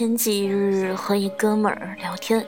[0.00, 2.42] 前几日和一哥们儿聊天，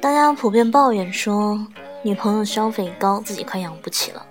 [0.00, 1.56] 大家普遍抱怨说
[2.02, 4.26] 女朋友消费高，自己快养不起了。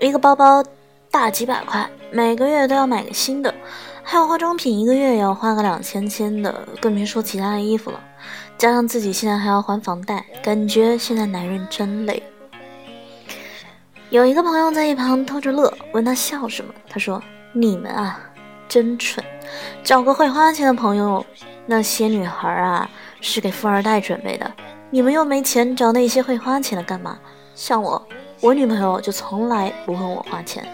[0.00, 0.64] 一个包包
[1.12, 3.54] 大几百块，每个月都要买个新的，
[4.02, 8.00] 还有化妆品，一个月也要花个两千千的，更别说其他的衣服了。
[8.58, 12.20] 加上自己现在还要还房贷，感觉现在男人真累。
[14.08, 17.22] 有一个朋友在一旁偷着乐，问他笑什么，他说
[17.54, 18.18] ：“你们啊，
[18.68, 19.24] 真蠢，
[19.82, 21.24] 找个会花钱的朋友。
[21.66, 24.50] 那些女孩啊，是给富二代准备的。
[24.90, 27.16] 你们又没钱，找那些会花钱的干嘛？
[27.54, 28.04] 像我，
[28.40, 30.66] 我女朋友就从来不问我花钱。”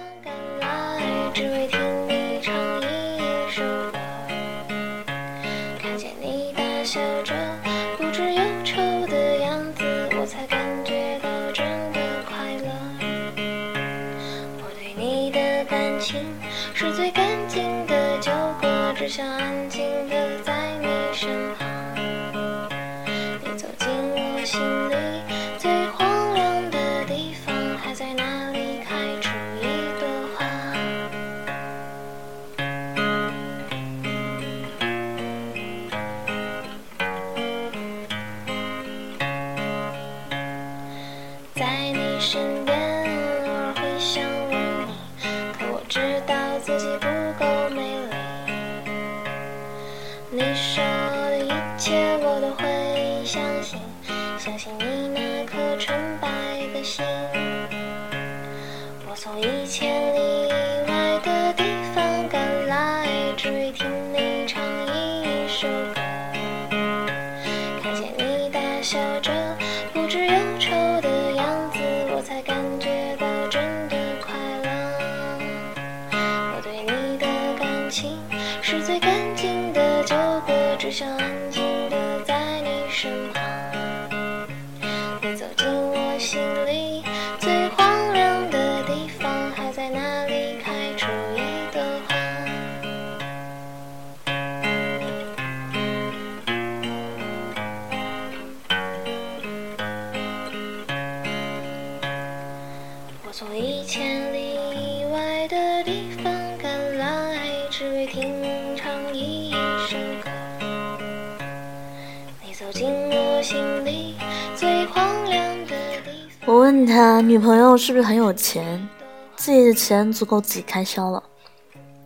[116.46, 118.88] 我问他女朋友是不是很有钱，
[119.36, 121.22] 自己的钱足够自己开销了。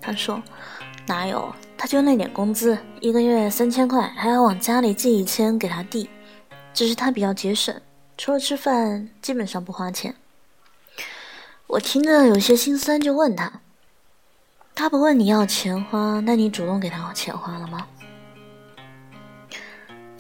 [0.01, 0.43] 他说
[1.07, 6.11] 哪有，他就那点工资，一个月三千块，还要往家里寄一千给他弟。
[6.75, 7.81] 只是他比较节省，
[8.19, 10.17] 除了吃饭，基本上不花钱。
[11.69, 13.61] 我听着有些心酸，就问他：
[14.75, 17.87] 他不问你要钱花，那你主动给他钱花了吗？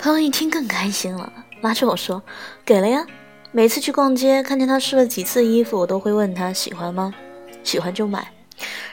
[0.00, 1.30] 朋友一听更开心了，
[1.60, 2.22] 拉着我说
[2.64, 3.06] ：“给了呀。”
[3.52, 7.12] 每次去逛街，看见他试了几次衣服，我都会问他喜欢吗？
[7.62, 8.26] 喜欢就买，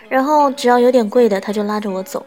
[0.10, 2.26] 然后只要有点贵的，他就拉着我走。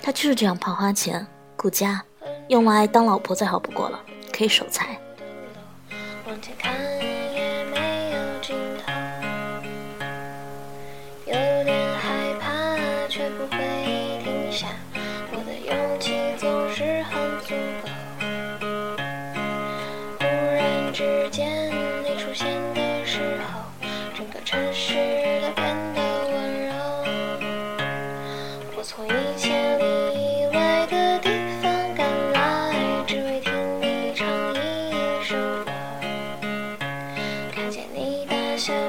[0.00, 1.26] 他就是这样怕花钱，
[1.56, 2.00] 顾家，
[2.46, 3.98] 用来当老婆再好不过了，
[4.32, 4.96] 可以守财。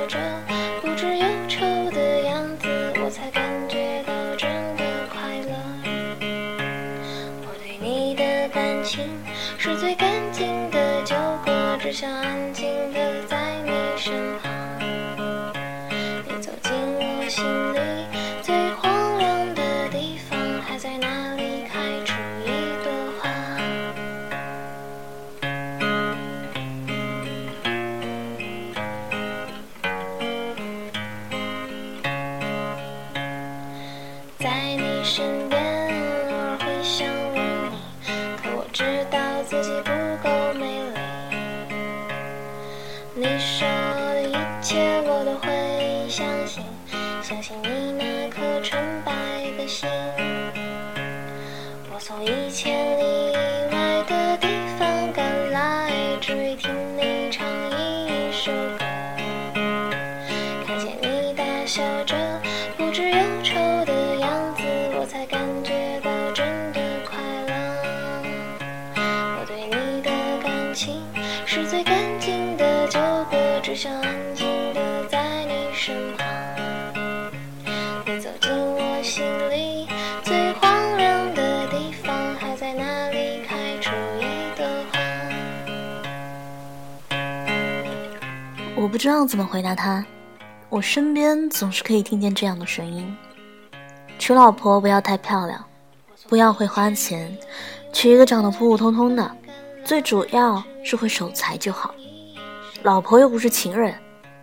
[0.07, 0.50] children.
[89.01, 90.05] 知道怎么回答他，
[90.69, 93.17] 我身边总是可以听见这样的声音：
[94.19, 95.65] 娶老婆不要太漂亮，
[96.29, 97.35] 不要会花钱，
[97.91, 99.35] 娶一个长得普普通通的。
[99.83, 101.95] 最主要是会守财就好，
[102.83, 103.91] 老婆又不是情人，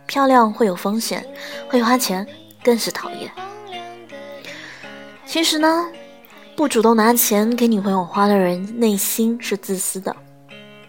[0.08, 1.24] 漂亮会有风险，
[1.68, 2.26] 会花钱
[2.60, 3.30] 更是讨厌。
[5.24, 5.86] 其实呢，
[6.56, 10.16] 不主动拿钱给女朋友花的人，内心是自私的。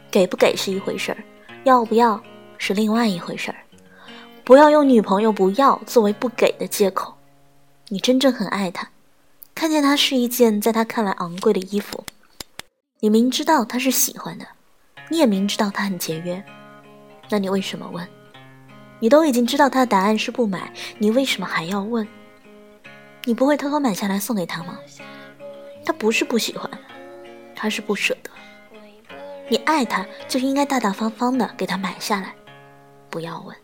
[0.09, 1.23] 给不给是一回事儿，
[1.65, 2.19] 要不要
[2.59, 3.57] 是另外一回事儿。
[4.43, 7.11] 不要用女朋友不要作为不给的借口。
[7.87, 8.87] 你真正很爱她，
[9.55, 12.03] 看见她是一件在她看来昂贵的衣服。
[12.99, 14.45] 你明知道他是喜欢的，
[15.09, 16.43] 你也明知道他很节约，
[17.29, 18.05] 那你为什么问？
[18.99, 22.05] 你都已经知道他的答案是不买，你为什么还要问？
[23.23, 24.77] 你不会偷偷买下来送给他吗？
[25.85, 26.69] 他不是不喜欢，
[27.55, 28.29] 他是不舍得。
[29.47, 32.35] 你爱他就应该大大方方的给他买下来，
[33.09, 33.55] 不要问。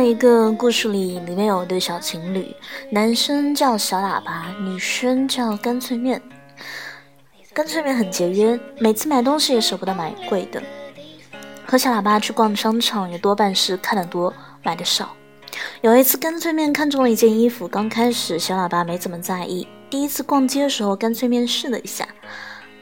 [0.00, 2.56] 到一个故事里，里面有对小情侣，
[2.90, 6.22] 男生叫小喇叭，女生叫干脆面。
[7.52, 10.62] 干脆面很节约，每次买东西也舍不得买贵的。
[11.66, 15.10] 和小喇叭去逛商场，也多半是看得多，买的少。
[15.82, 19.68] 有一次，干脆面看中了一件衣服，刚开始小喇叭没怎么在意。
[19.90, 22.06] 第一次逛街的时候，干脆面试了一下；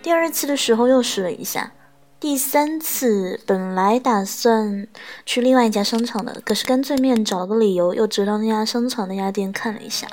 [0.00, 1.72] 第二次的时候又试了一下。
[2.20, 4.88] 第三次本来打算
[5.24, 10.08] 去另外一家商场的，可是干脆面找了个理由，又折到那家商场那家店看了一下。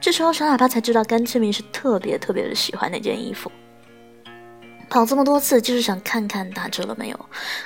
[0.00, 3.52] 这时候小喇叭才知道干脆面是特别特别的喜欢那件衣服，
[4.88, 7.20] 跑这么多次就是想看看打折了没有。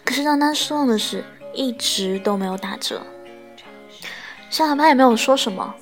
[0.04, 3.00] 可是让他失望的是，一直都没有打折。
[4.50, 5.72] 小喇叭也没有说什么，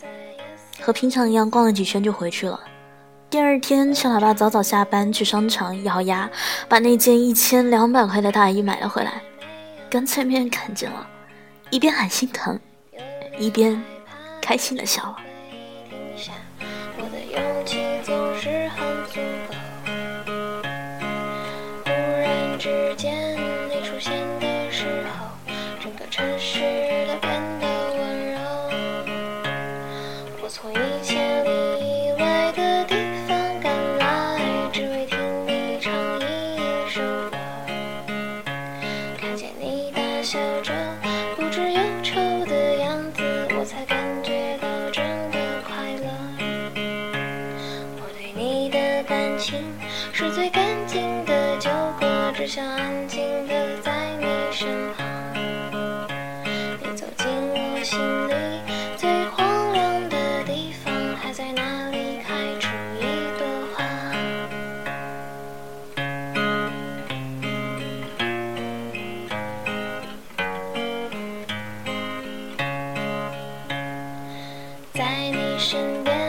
[0.83, 2.61] 和平常一样逛了几圈就回去了。
[3.31, 6.29] 第二天，小喇叭早早下班去商场咬牙
[6.69, 9.23] 把那件一千两百块的大衣买了回来。
[9.89, 11.07] 干脆面看见了，
[11.71, 12.59] 一边喊心疼，
[13.39, 13.81] 一边
[14.43, 15.17] 开心的笑了。
[74.93, 76.20] 在你身边，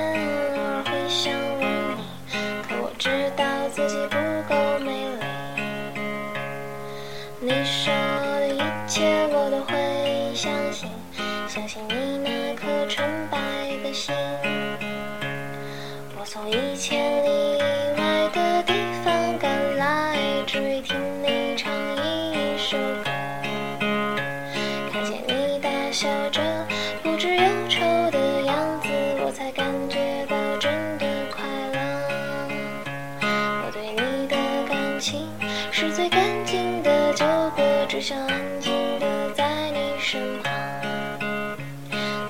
[40.12, 40.52] 身旁。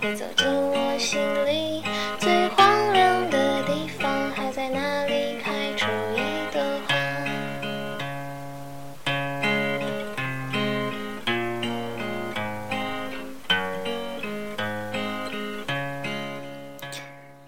[0.04, 1.82] 你走进我心里
[2.20, 6.20] 最荒凉的地方，还在那里开出一
[6.54, 6.96] 朵花。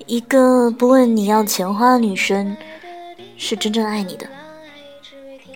[0.07, 2.57] 一个不问你要钱花的女生，
[3.37, 4.27] 是真正爱你的。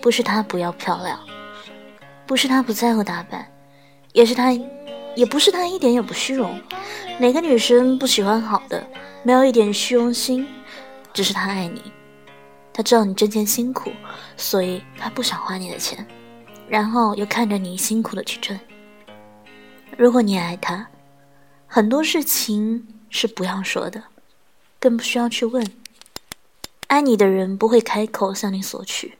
[0.04, 1.20] 不是她不要漂亮，
[2.28, 3.44] 不是她不在乎打扮，
[4.18, 4.52] 也是他，
[5.16, 6.60] 也不是他一点也不虚荣。
[7.20, 8.84] 哪个女生不喜欢好的？
[9.22, 10.48] 没有一点虚荣心，
[11.14, 11.80] 只是他爱你。
[12.74, 13.92] 他知道你挣钱辛苦，
[14.36, 16.04] 所以他不想花你的钱，
[16.68, 18.60] 然后又看着你辛苦的去挣。
[19.96, 20.88] 如果你爱他，
[21.68, 24.02] 很多事情是不要说的。
[24.80, 25.64] 更不需要去问，
[26.88, 29.16] 爱你的人不会开口向你索取。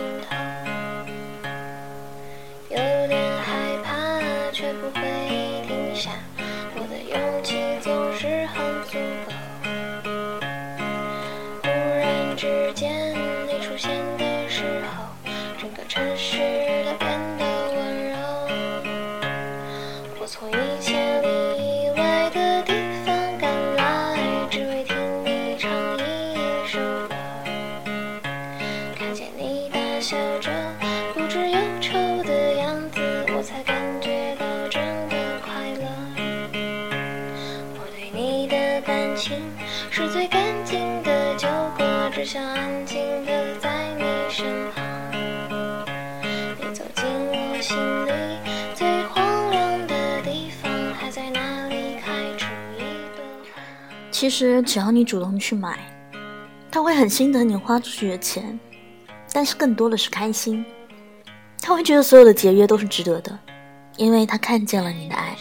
[0.00, 0.59] 没有
[41.02, 44.04] 的酒过，只想安静的在你。
[54.10, 55.78] 其实只要你主动去买，
[56.70, 58.60] 他会很心疼你花出去的钱，
[59.32, 60.62] 但是更多的是开心。
[61.62, 63.38] 他会觉得所有的节约都是值得的，
[63.96, 65.34] 因为他看见了你的爱。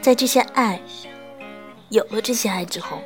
[0.00, 0.80] 在这些爱，
[1.90, 2.98] 有了这些爱之后，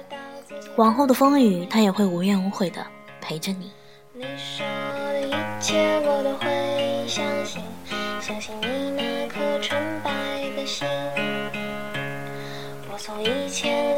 [0.76, 2.86] 往后的风雨他也会无怨无悔的
[3.20, 3.72] 陪着你。
[4.12, 4.64] 你说
[5.12, 7.62] 的一切我都会相信，
[8.20, 10.10] 相信你那颗纯白
[10.54, 10.86] 的心。
[12.92, 13.96] 我从一千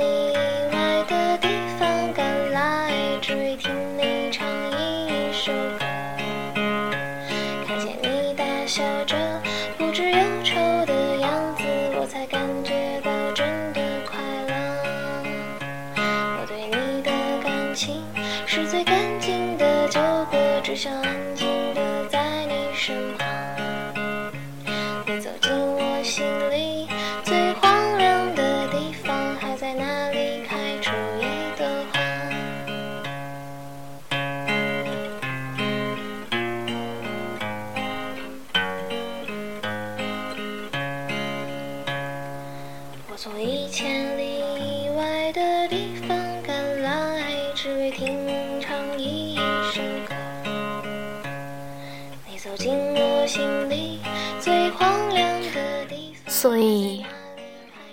[56.41, 57.05] 所以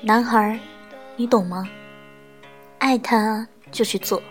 [0.02, 0.60] 男孩
[1.16, 1.68] 你懂吗？
[2.78, 4.22] 爱他就去做。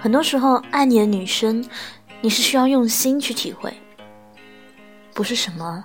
[0.00, 1.62] 很多时候爱你的女生
[2.22, 3.70] 你是需要用心去体会
[5.12, 5.84] 不是什么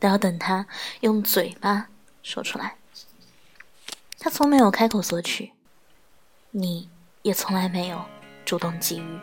[0.00, 0.66] 都要等他
[1.00, 1.88] 用嘴巴
[2.22, 2.74] 说出来。
[4.18, 5.52] 他从没有开口索取
[6.52, 6.88] 你
[7.20, 8.02] 也从来没有
[8.46, 9.20] 主动给予。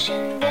[0.00, 0.49] ocean.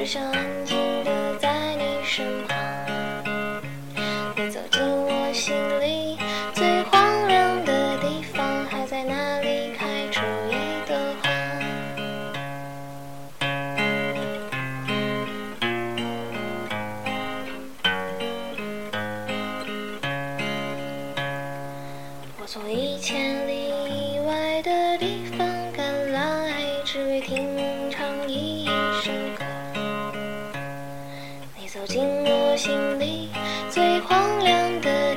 [0.00, 0.69] 只剩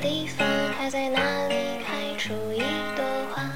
[0.03, 2.59] 地方还在那里开出一
[2.93, 3.49] 朵花。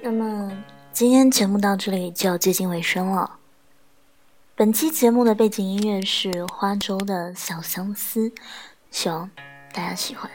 [0.00, 0.52] 那么
[0.92, 3.40] 今天节目到这里就要接近尾声了，
[4.54, 8.30] 本期节目的背景音乐是花粥的小相思，
[8.92, 9.28] 希望
[9.72, 10.30] 大家喜欢。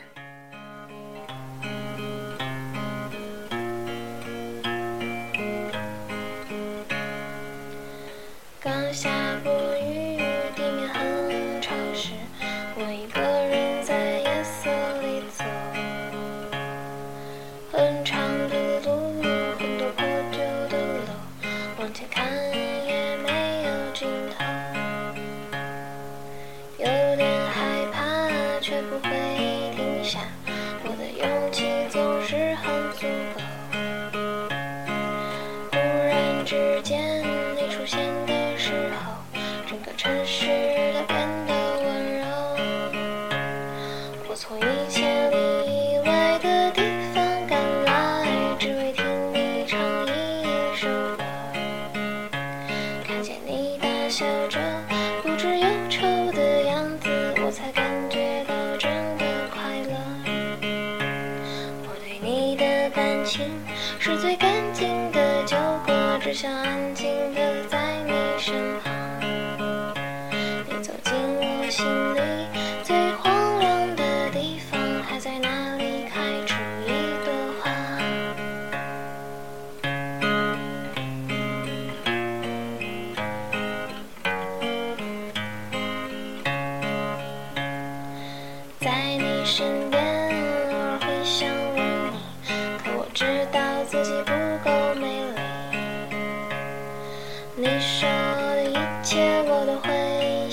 [64.05, 65.55] 是最干净的酒
[65.87, 68.92] 窝，只想安静的在你身旁。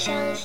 [0.00, 0.39] 相信，